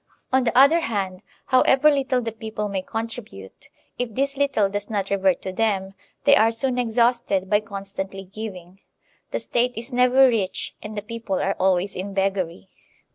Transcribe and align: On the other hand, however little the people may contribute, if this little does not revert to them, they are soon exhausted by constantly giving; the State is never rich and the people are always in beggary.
On 0.33 0.45
the 0.45 0.57
other 0.57 0.79
hand, 0.79 1.21
however 1.45 1.91
little 1.91 2.21
the 2.21 2.31
people 2.31 2.67
may 2.67 2.81
contribute, 2.81 3.69
if 3.99 4.11
this 4.15 4.35
little 4.35 4.67
does 4.67 4.89
not 4.89 5.11
revert 5.11 5.43
to 5.43 5.51
them, 5.53 5.93
they 6.23 6.35
are 6.35 6.51
soon 6.51 6.79
exhausted 6.79 7.51
by 7.51 7.59
constantly 7.59 8.23
giving; 8.23 8.79
the 9.29 9.39
State 9.39 9.73
is 9.77 9.93
never 9.93 10.27
rich 10.27 10.75
and 10.81 10.97
the 10.97 11.03
people 11.03 11.37
are 11.39 11.55
always 11.59 11.95
in 11.95 12.15
beggary. 12.15 12.69